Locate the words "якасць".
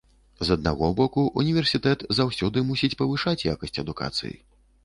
3.53-3.81